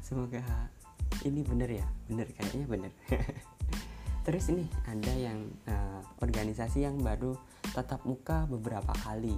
Semoga 0.00 0.40
ini 1.24 1.40
bener 1.44 1.70
ya? 1.80 1.86
Bener 2.08 2.28
kayaknya 2.32 2.66
bener. 2.68 2.92
Terus 4.24 4.48
ini 4.48 4.64
ada 4.88 5.12
yang 5.12 5.52
uh, 5.68 6.00
organisasi 6.24 6.88
yang 6.88 6.96
baru 6.96 7.36
tatap 7.76 8.08
muka 8.08 8.48
beberapa 8.48 8.92
kali. 9.04 9.36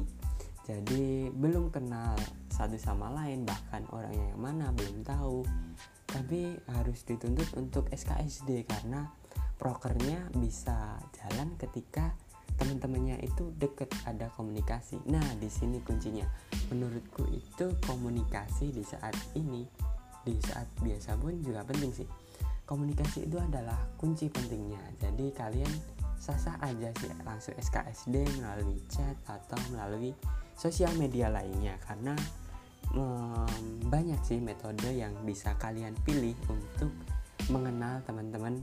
Jadi 0.66 1.31
belum 1.31 1.71
kenal 1.71 2.14
satu 2.50 2.78
sama 2.78 3.11
lain 3.14 3.47
bahkan 3.47 3.87
orangnya 3.90 4.35
yang 4.35 4.43
mana 4.43 4.71
belum 4.71 5.02
tahu. 5.02 5.43
Tapi 6.07 6.55
harus 6.71 7.02
dituntut 7.02 7.50
untuk 7.59 7.90
SKSD 7.90 8.62
karena 8.66 9.11
prokernya 9.57 10.29
bisa 10.37 11.01
jalan 11.17 11.57
ketika 11.57 12.13
teman-temannya 12.57 13.21
itu 13.21 13.53
deket 13.57 13.93
ada 14.09 14.33
komunikasi. 14.33 15.01
Nah 15.09 15.25
di 15.37 15.49
sini 15.49 15.81
kuncinya. 15.85 16.25
Menurutku 16.73 17.29
itu 17.31 17.77
komunikasi 17.85 18.73
di 18.73 18.83
saat 18.83 19.15
ini 19.37 19.63
di 20.27 20.35
saat 20.43 20.67
biasa 20.83 21.15
pun 21.21 21.39
juga 21.45 21.63
penting 21.63 21.93
sih. 21.93 22.09
Komunikasi 22.67 23.31
itu 23.31 23.39
adalah 23.39 23.79
kunci 23.95 24.27
pentingnya. 24.27 24.83
Jadi 24.99 25.31
kalian 25.31 25.71
sah-sah 26.19 26.59
aja 26.65 26.91
sih 26.99 27.13
langsung 27.23 27.55
SKSD 27.55 28.43
melalui 28.43 28.83
chat 28.91 29.15
atau 29.31 29.61
melalui 29.71 30.11
sosial 30.59 30.91
media 30.99 31.31
lainnya. 31.31 31.79
Karena 31.87 32.17
um, 32.97 33.87
banyak 33.87 34.19
sih 34.27 34.43
metode 34.43 34.91
yang 34.91 35.15
bisa 35.23 35.55
kalian 35.63 35.95
pilih 36.03 36.35
untuk 36.51 36.91
mengenal 37.53 38.03
teman-teman 38.03 38.59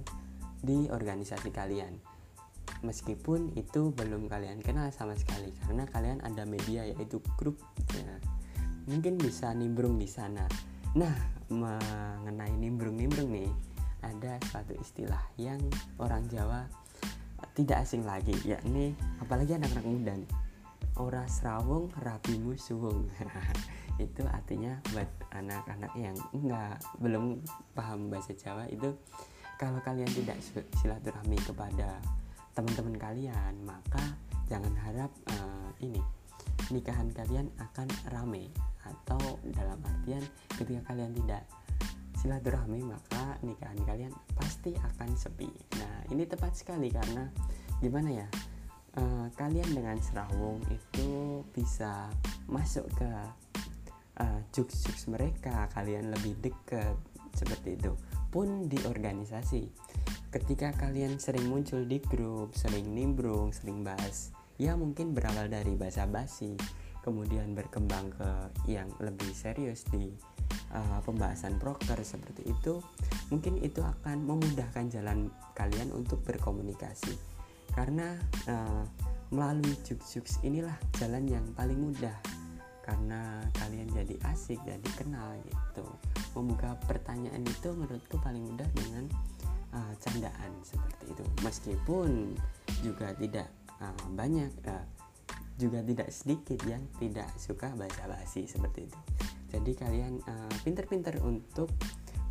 di 0.63 0.87
organisasi 0.87 1.51
kalian. 1.51 1.99
Meskipun 2.87 3.51
itu 3.59 3.91
belum 3.91 4.31
kalian 4.31 4.63
kenal 4.63 4.87
sama 4.95 5.19
sekali 5.19 5.51
karena 5.67 5.83
kalian 5.91 6.23
ada 6.23 6.47
media 6.47 6.87
yaitu 6.87 7.19
grup 7.35 7.59
ya. 7.91 8.15
mungkin 8.87 9.19
bisa 9.19 9.51
nimbrung 9.51 9.99
di 9.99 10.07
sana. 10.07 10.47
Nah 10.95 11.15
mengenai 11.51 12.55
nimbrung-nimbrung 12.55 13.35
nih 13.35 13.51
ada 14.03 14.39
suatu 14.51 14.75
istilah 14.79 15.21
yang 15.35 15.59
orang 15.99 16.27
Jawa 16.31 16.67
tidak 17.55 17.83
asing 17.83 18.07
lagi 18.07 18.33
yakni 18.47 18.95
apalagi 19.19 19.59
anak-anak 19.59 19.85
muda 19.85 20.13
nih. 20.15 20.31
Ora 20.95 21.25
serawung 21.27 21.91
rapimu 21.99 22.55
suwung. 22.55 23.11
Itu 24.01 24.25
artinya 24.25 24.79
buat 24.89 25.09
anak-anak 25.35 25.93
yang 25.99 26.17
enggak 26.33 26.81
belum 26.97 27.41
paham 27.77 28.09
bahasa 28.09 28.33
Jawa 28.33 28.65
itu 28.65 28.89
kalau 29.63 29.79
kalian 29.79 30.11
tidak 30.11 30.35
silaturahmi 30.83 31.39
kepada 31.39 31.95
teman-teman 32.51 32.99
kalian 32.99 33.55
maka 33.63 34.03
jangan 34.51 34.75
harap 34.83 35.07
uh, 35.31 35.71
ini 35.79 36.03
nikahan 36.67 37.07
kalian 37.15 37.47
akan 37.55 37.87
rame. 38.11 38.51
Atau 38.83 39.39
dalam 39.55 39.79
artian 39.79 40.19
ketika 40.59 40.91
kalian 40.91 41.15
tidak 41.15 41.47
silaturahmi 42.19 42.83
maka 42.83 43.39
nikahan 43.39 43.79
kalian 43.87 44.11
pasti 44.35 44.75
akan 44.75 45.15
sepi. 45.15 45.47
Nah 45.79 46.11
ini 46.11 46.27
tepat 46.27 46.59
sekali 46.59 46.91
karena 46.91 47.31
gimana 47.79 48.11
ya 48.11 48.27
uh, 48.99 49.31
kalian 49.39 49.71
dengan 49.71 49.95
serawung 50.03 50.59
itu 50.67 51.39
bisa 51.55 52.11
masuk 52.51 52.83
ke 52.99 53.11
uh, 54.19 54.39
juks-juks 54.51 55.07
mereka. 55.07 55.71
Kalian 55.71 56.11
lebih 56.11 56.35
dekat 56.43 56.99
seperti 57.33 57.75
itu 57.77 57.93
pun 58.33 58.65
di 58.65 58.81
organisasi 58.85 59.69
ketika 60.33 60.73
kalian 60.73 61.21
sering 61.21 61.45
muncul 61.45 61.85
di 61.85 62.01
grup, 62.01 62.57
sering 62.57 62.89
nimbrung, 62.89 63.53
sering 63.53 63.85
bahas, 63.85 64.33
ya 64.57 64.73
mungkin 64.73 65.13
berawal 65.13 65.45
dari 65.45 65.77
bahasa 65.77 66.09
basi, 66.09 66.57
kemudian 67.05 67.53
berkembang 67.53 68.09
ke 68.17 68.29
yang 68.65 68.89
lebih 68.97 69.29
serius 69.29 69.85
di 69.93 70.09
uh, 70.73 70.99
pembahasan 71.05 71.61
broker 71.61 72.01
seperti 72.01 72.49
itu, 72.49 72.81
mungkin 73.29 73.61
itu 73.61 73.85
akan 73.85 74.25
memudahkan 74.25 74.89
jalan 74.89 75.29
kalian 75.53 75.93
untuk 75.93 76.25
berkomunikasi. 76.25 77.13
Karena 77.77 78.17
uh, 78.49 78.85
melalui 79.29 79.77
juks-juks 79.85 80.41
inilah 80.41 80.73
jalan 80.97 81.29
yang 81.29 81.45
paling 81.53 81.77
mudah 81.77 82.17
karena 82.83 83.39
kalian 83.55 83.87
jadi 83.95 84.15
asik 84.35 84.59
jadi 84.67 84.89
kenal 84.99 85.39
gitu. 85.47 85.87
Membuka 86.35 86.75
pertanyaan 86.83 87.41
itu 87.47 87.71
menurutku 87.71 88.19
paling 88.19 88.43
mudah 88.43 88.67
dengan 88.75 89.07
uh, 89.71 89.93
candaan 90.03 90.51
seperti 90.61 91.15
itu. 91.15 91.23
Meskipun 91.41 92.35
juga 92.83 93.15
tidak 93.15 93.47
uh, 93.79 94.03
banyak 94.11 94.51
uh, 94.67 94.85
juga 95.55 95.79
tidak 95.79 96.11
sedikit 96.11 96.59
yang 96.67 96.83
tidak 96.99 97.31
suka 97.39 97.71
bahasa 97.73 98.03
basi 98.05 98.43
seperti 98.43 98.91
itu. 98.91 98.99
Jadi 99.53 99.71
kalian 99.77 100.13
pinter-pinter 100.65 101.21
uh, 101.21 101.29
untuk 101.29 101.69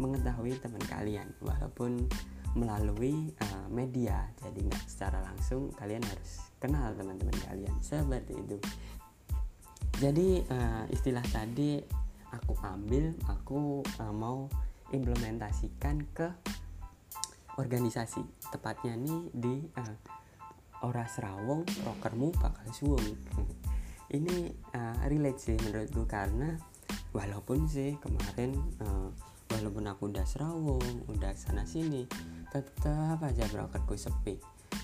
mengetahui 0.02 0.58
teman 0.58 0.82
kalian. 0.90 1.30
Walaupun 1.40 2.10
melalui 2.52 3.32
uh, 3.40 3.66
media 3.72 4.28
jadi 4.44 4.60
nggak 4.68 4.84
secara 4.84 5.24
langsung 5.24 5.72
kalian 5.72 6.04
harus 6.04 6.44
kenal 6.60 6.92
teman-teman 6.92 7.32
kalian. 7.48 7.72
Seperti 7.80 8.36
itu 8.36 8.56
jadi 10.02 10.42
uh, 10.50 10.84
istilah 10.90 11.22
tadi 11.30 11.78
aku 12.34 12.58
ambil 12.66 13.14
aku 13.30 13.86
uh, 14.02 14.10
mau 14.10 14.50
implementasikan 14.90 16.02
ke 16.10 16.26
organisasi. 17.54 18.26
Tepatnya 18.50 18.98
nih 18.98 19.22
di 19.30 19.54
uh, 19.78 19.96
Oras 20.82 21.22
Rawong 21.22 21.62
prokermu 21.86 22.34
bakal 22.42 22.66
suwung 22.74 23.06
ini 24.12 24.50
uh, 24.74 24.98
relate 25.06 25.40
sih 25.40 25.56
menurutku 25.56 26.04
karena 26.04 26.58
walaupun 27.14 27.64
sih 27.70 27.96
kemarin 28.02 28.58
uh, 28.82 29.08
walaupun 29.54 29.88
aku 29.88 30.12
udah 30.12 30.26
serawung 30.26 30.84
udah 31.08 31.32
sana 31.32 31.64
sini 31.64 32.04
tetap 32.52 33.22
aja 33.24 33.46
brokerku 33.48 33.96
sepi 33.96 34.36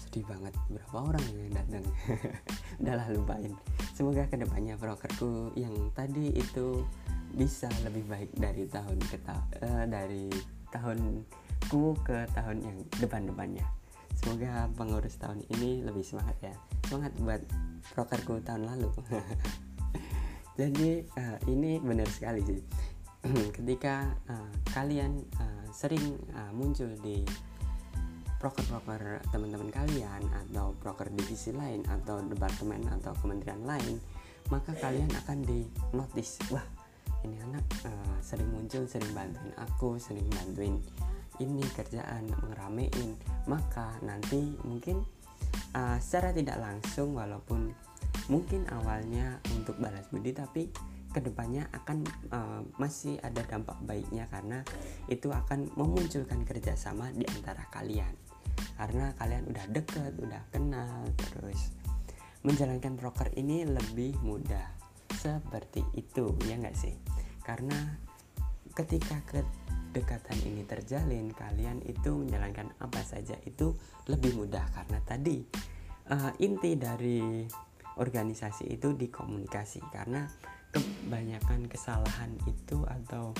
sedih 0.08 0.24
banget. 0.24 0.56
Berapa 0.72 0.96
orang 1.12 1.24
yang 1.36 1.52
datang? 1.52 1.84
Udahlah 2.80 3.06
lupain. 3.12 3.52
Semoga 3.92 4.24
ke 4.24 4.40
depannya 4.40 4.80
brokerku 4.80 5.52
yang 5.52 5.92
tadi 5.92 6.32
itu 6.32 6.80
bisa 7.36 7.68
lebih 7.84 8.08
baik 8.08 8.32
dari 8.40 8.64
tahun 8.64 8.96
ke 9.04 9.20
ta 9.20 9.36
uh, 9.60 9.84
dari 9.84 10.32
tahun 10.72 11.28
ku 11.68 11.92
ke 12.00 12.24
tahun 12.32 12.64
yang 12.64 12.76
depan-depannya. 12.96 13.68
Semoga 14.16 14.72
pengurus 14.72 15.20
tahun 15.20 15.44
ini 15.52 15.84
lebih 15.84 16.00
semangat 16.00 16.40
ya. 16.40 16.54
Semangat 16.88 17.12
buat 17.20 17.42
prokerku 17.92 18.40
tahun 18.40 18.64
lalu. 18.64 18.88
Jadi 20.58 21.04
uh, 21.20 21.38
ini 21.52 21.78
benar 21.84 22.08
sekali 22.08 22.40
sih. 22.48 22.60
Ketika 23.60 24.08
uh, 24.32 24.50
kalian 24.72 25.20
uh, 25.36 25.68
sering 25.70 26.16
uh, 26.32 26.50
muncul 26.56 26.88
di 27.04 27.22
proker-proker 28.38 29.22
teman-teman 29.34 29.70
kalian 29.70 30.22
atau 30.46 30.74
proker 30.78 31.10
divisi 31.10 31.50
lain 31.50 31.82
atau 31.86 32.22
departemen 32.22 32.86
atau 32.98 33.14
kementerian 33.18 33.62
lain 33.66 33.98
maka 34.48 34.72
kalian 34.78 35.10
akan 35.26 35.44
di 35.44 35.66
notice 35.92 36.38
wah 36.54 36.64
ini 37.26 37.36
anak 37.50 37.66
uh, 37.84 38.16
sering 38.22 38.48
muncul 38.54 38.86
sering 38.86 39.10
bantuin 39.10 39.52
aku 39.58 39.98
sering 39.98 40.24
bantuin 40.30 40.78
ini 41.42 41.62
kerjaan 41.74 42.26
ngeramein. 42.50 43.14
Maka 43.46 43.98
nanti 44.02 44.58
mungkin 44.66 45.02
uh, 45.74 45.98
secara 46.02 46.34
tidak 46.34 46.58
langsung 46.58 47.14
walaupun 47.14 47.72
mungkin 48.28 48.66
awalnya 48.68 49.40
untuk 49.56 49.78
balas 49.80 50.04
budi 50.12 50.34
tapi 50.36 50.68
ke 51.08 51.24
depannya 51.24 51.64
akan 51.72 52.04
uh, 52.28 52.60
masih 52.76 53.16
ada 53.24 53.40
dampak 53.48 53.80
baiknya 53.88 54.28
karena 54.28 54.60
itu 55.08 55.32
akan 55.32 55.72
memunculkan 55.72 56.44
kerjasama 56.44 57.08
di 57.16 57.24
antara 57.24 57.64
kalian 57.72 58.12
karena 58.76 59.14
kalian 59.16 59.44
udah 59.48 59.66
deket 59.70 60.12
udah 60.18 60.42
kenal 60.52 61.06
terus 61.16 61.72
menjalankan 62.46 62.94
broker 62.94 63.28
ini 63.34 63.66
lebih 63.66 64.14
mudah. 64.22 64.78
Seperti 65.18 65.82
itu 65.98 66.38
ya 66.46 66.54
nggak 66.56 66.76
sih? 66.78 66.94
Karena 67.42 67.98
ketika 68.74 69.18
ke 69.26 69.42
kedekatan 69.88 70.38
ini 70.46 70.62
terjalin 70.62 71.32
kalian 71.34 71.82
itu 71.82 72.14
menjalankan 72.14 72.70
apa 72.78 73.02
saja 73.02 73.34
itu 73.42 73.74
lebih 74.06 74.38
mudah. 74.38 74.62
Karena 74.70 75.02
tadi 75.02 75.42
uh, 76.12 76.30
inti 76.38 76.78
dari 76.78 77.42
organisasi 77.98 78.70
itu 78.70 78.94
di 78.94 79.10
komunikasi 79.10 79.82
karena 79.90 80.22
kebanyakan 80.70 81.66
kesalahan 81.66 82.30
itu 82.46 82.86
atau 82.86 83.34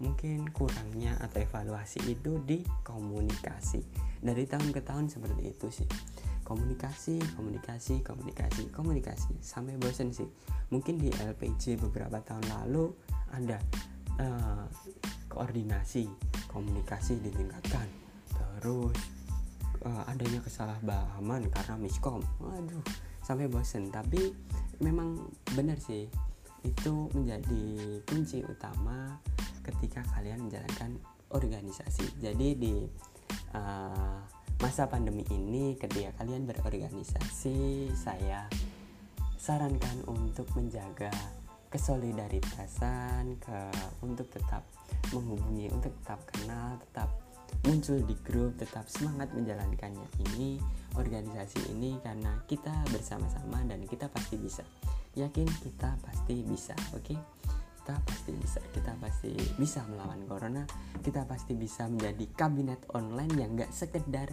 mungkin 0.00 0.48
kurangnya 0.50 1.16
atau 1.20 1.44
evaluasi 1.44 2.00
itu 2.08 2.40
di 2.42 2.64
komunikasi. 2.84 3.84
Dari 4.20 4.44
tahun 4.48 4.72
ke 4.72 4.80
tahun 4.80 5.12
seperti 5.12 5.42
itu 5.44 5.68
sih. 5.68 5.88
Komunikasi 6.42 7.22
komunikasi 7.38 8.02
komunikasi 8.02 8.62
komunikasi. 8.74 9.32
Sampai 9.44 9.76
bosan 9.76 10.10
sih. 10.10 10.26
Mungkin 10.72 10.98
di 10.98 11.12
LPG 11.12 11.78
beberapa 11.78 12.18
tahun 12.24 12.42
lalu 12.48 12.90
ada 13.30 13.60
uh, 14.18 14.66
koordinasi 15.30 16.08
komunikasi 16.50 17.22
ditingkatkan. 17.22 17.86
Terus 18.34 18.98
uh, 19.86 20.02
adanya 20.10 20.42
kesalahpahaman 20.42 21.46
karena 21.52 21.78
miskom. 21.78 22.24
Waduh 22.42 22.82
sampai 23.30 23.46
bosen. 23.46 23.94
Tapi 23.94 24.34
memang 24.82 25.30
benar 25.54 25.78
sih 25.78 26.10
itu 26.64 27.08
menjadi 27.16 27.66
kunci 28.08 28.44
utama 28.44 29.16
ketika 29.64 30.04
kalian 30.16 30.48
menjalankan 30.48 30.98
organisasi. 31.30 32.06
Jadi 32.20 32.48
di 32.58 32.74
uh, 33.54 34.18
masa 34.60 34.84
pandemi 34.90 35.24
ini 35.32 35.78
ketika 35.78 36.20
kalian 36.20 36.44
berorganisasi 36.44 37.88
saya 37.96 38.44
sarankan 39.40 40.04
untuk 40.04 40.44
menjaga 40.52 41.08
kesolidaritasan 41.72 43.40
ke 43.40 43.58
untuk 44.04 44.28
tetap 44.28 44.66
menghubungi 45.14 45.70
untuk 45.72 45.94
tetap 46.02 46.20
kenal 46.28 46.76
tetap 46.82 47.08
muncul 47.64 47.96
di 48.04 48.16
grup 48.20 48.52
tetap 48.60 48.84
semangat 48.90 49.32
menjalankannya. 49.32 50.06
Ini 50.28 50.60
organisasi 50.98 51.72
ini 51.72 51.96
karena 52.04 52.36
kita 52.44 52.72
bersama-sama 52.90 53.62
dan 53.64 53.80
kita 53.86 54.10
pasti 54.12 54.36
bisa 54.36 54.66
yakin 55.20 55.48
kita 55.60 55.96
pasti 56.00 56.40
bisa 56.42 56.74
oke 56.96 57.04
okay? 57.04 57.18
kita 57.80 57.96
pasti 58.06 58.30
bisa 58.36 58.60
kita 58.70 58.92
pasti 59.00 59.32
bisa 59.56 59.80
melawan 59.88 60.22
corona 60.28 60.62
kita 61.00 61.24
pasti 61.24 61.56
bisa 61.56 61.88
menjadi 61.88 62.24
kabinet 62.36 62.80
online 62.92 63.34
yang 63.34 63.50
gak 63.56 63.72
sekedar 63.72 64.28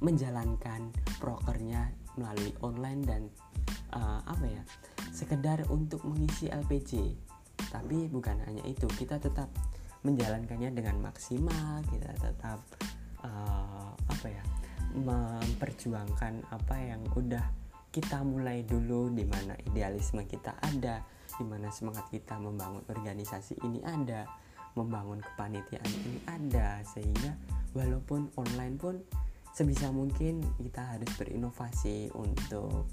menjalankan 0.00 0.90
prokernya 1.20 1.92
melalui 2.16 2.56
online 2.64 3.00
dan 3.04 3.22
uh, 3.92 4.20
apa 4.24 4.46
ya 4.48 4.62
sekedar 5.12 5.64
untuk 5.68 6.02
mengisi 6.08 6.48
LPG 6.48 7.14
tapi 7.68 8.08
bukan 8.08 8.40
hanya 8.48 8.64
itu 8.64 8.88
kita 8.96 9.20
tetap 9.20 9.52
menjalankannya 10.02 10.72
dengan 10.72 10.96
maksimal 11.04 11.84
kita 11.92 12.10
tetap 12.16 12.58
uh, 13.22 13.92
apa 14.08 14.26
ya 14.26 14.42
memperjuangkan 14.96 16.48
apa 16.48 16.76
yang 16.80 17.04
udah 17.12 17.44
kita 17.96 18.20
mulai 18.20 18.60
dulu 18.60 19.08
di 19.08 19.24
mana 19.24 19.56
idealisme 19.64 20.28
kita 20.28 20.60
ada 20.60 21.00
di 21.32 21.44
mana 21.48 21.72
semangat 21.72 22.12
kita 22.12 22.36
membangun 22.36 22.84
organisasi 22.92 23.56
ini 23.64 23.80
ada 23.80 24.28
membangun 24.76 25.24
kepanitiaan 25.24 25.88
ini 26.04 26.20
ada 26.28 26.84
sehingga 26.84 27.32
walaupun 27.72 28.28
online 28.36 28.76
pun 28.76 29.00
sebisa 29.56 29.88
mungkin 29.88 30.44
kita 30.60 30.84
harus 30.84 31.08
berinovasi 31.16 32.12
untuk 32.12 32.84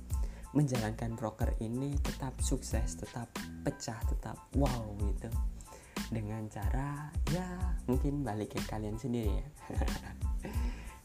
menjalankan 0.56 1.20
broker 1.20 1.52
ini 1.60 2.00
tetap 2.00 2.40
sukses 2.40 2.96
tetap 2.96 3.28
pecah 3.68 4.00
tetap 4.08 4.40
wow 4.56 4.88
gitu. 5.04 5.28
Dengan 6.08 6.48
cara 6.48 7.12
ya 7.36 7.76
mungkin 7.92 8.24
balik 8.24 8.56
ke 8.56 8.64
kalian 8.72 8.96
sendiri 8.96 9.44
ya 9.44 9.48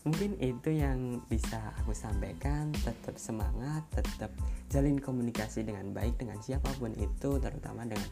mungkin 0.09 0.41
itu 0.41 0.73
yang 0.73 1.21
bisa 1.29 1.61
aku 1.77 1.93
sampaikan. 1.93 2.73
Tetap 2.73 3.21
semangat 3.21 3.85
tetap 3.93 4.33
jalin 4.73 4.97
komunikasi 4.97 5.69
dengan 5.69 5.93
baik 5.93 6.17
dengan 6.17 6.41
siapa 6.41 6.73
pun 6.81 6.97
itu 6.97 7.37
terutama 7.37 7.85
dengan 7.85 8.09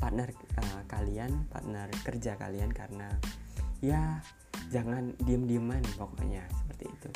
partner 0.00 0.32
uh, 0.32 0.82
kalian 0.88 1.44
partner 1.52 1.92
kerja 2.00 2.40
kalian 2.40 2.72
karena 2.72 3.12
ya 3.84 4.24
jangan 4.72 5.12
diem-dieman 5.20 5.84
pokoknya 6.00 6.48
seperti 6.64 6.88
itu. 6.88 7.10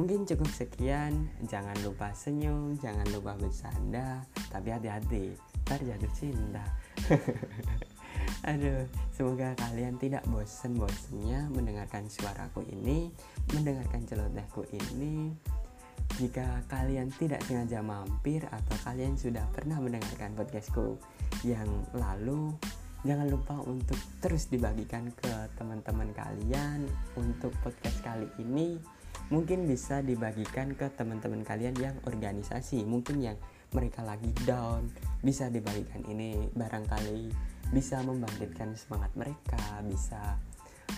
Mungkin 0.00 0.24
cukup 0.24 0.48
sekian. 0.48 1.28
Jangan 1.44 1.76
lupa 1.84 2.16
senyum 2.16 2.80
jangan 2.80 3.04
lupa 3.12 3.36
bercanda 3.36 4.24
tapi 4.48 4.72
hati-hati. 4.72 5.36
Ntar 5.68 5.80
jatuh 5.84 6.12
cinta 6.16 6.64
Aduh, 8.42 8.84
semoga 9.14 9.54
kalian 9.54 9.96
tidak 10.02 10.26
bosan-bosannya 10.26 11.54
mendengarkan 11.54 12.10
suaraku 12.10 12.66
ini, 12.66 13.14
mendengarkan 13.54 14.02
celotehku 14.04 14.66
ini. 14.74 15.30
Jika 16.18 16.66
kalian 16.66 17.10
tidak 17.14 17.42
sengaja 17.46 17.80
mampir 17.80 18.44
atau 18.50 18.76
kalian 18.84 19.14
sudah 19.14 19.42
pernah 19.54 19.78
mendengarkan 19.78 20.34
podcastku 20.34 20.98
yang 21.46 21.66
lalu, 21.94 22.52
jangan 23.04 23.28
lupa 23.28 23.56
untuk 23.68 24.00
terus 24.24 24.48
dibagikan 24.48 25.12
ke 25.12 25.32
teman-teman 25.60 26.08
kalian 26.16 26.88
untuk 27.20 27.52
podcast 27.60 28.00
kali 28.00 28.28
ini 28.40 28.80
mungkin 29.32 29.64
bisa 29.64 30.04
dibagikan 30.04 30.76
ke 30.76 30.88
teman-teman 30.96 31.44
kalian 31.44 31.76
yang 31.80 31.96
organisasi 32.04 32.84
mungkin 32.84 33.20
yang 33.24 33.36
mereka 33.72 34.04
lagi 34.04 34.32
down 34.44 34.88
bisa 35.24 35.48
dibagikan 35.48 36.00
ini 36.08 36.48
barangkali 36.52 37.53
bisa 37.74 37.98
membangkitkan 38.06 38.78
semangat 38.78 39.10
mereka 39.18 39.82
bisa 39.82 40.38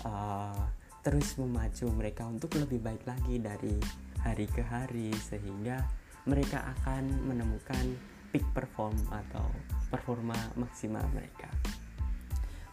uh, 0.04 0.68
terus 1.00 1.40
memacu 1.40 1.88
mereka 1.88 2.28
untuk 2.28 2.52
lebih 2.60 2.84
baik 2.84 3.08
lagi 3.08 3.40
dari 3.40 3.80
hari 4.20 4.44
ke 4.44 4.60
hari 4.60 5.14
sehingga 5.16 5.80
mereka 6.28 6.60
akan 6.76 7.24
menemukan 7.24 7.96
peak 8.34 8.44
perform 8.52 8.92
atau 9.08 9.46
performa 9.88 10.36
maksimal 10.58 11.06
mereka. 11.16 11.48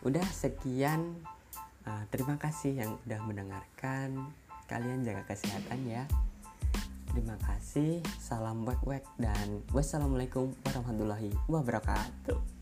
Udah 0.03 0.25
sekian. 0.27 1.15
Uh, 1.83 2.03
terima 2.09 2.35
kasih 2.41 2.79
yang 2.79 2.97
udah 3.05 3.21
mendengarkan. 3.23 4.33
Kalian 4.65 5.05
jaga 5.05 5.23
kesehatan 5.29 5.85
ya. 5.85 6.03
Terima 7.13 7.37
kasih. 7.37 8.01
Salam 8.17 8.65
wek 8.65 8.81
wek 8.83 9.05
dan 9.21 9.61
wassalamualaikum 9.69 10.57
warahmatullahi 10.65 11.29
wabarakatuh 11.45 12.52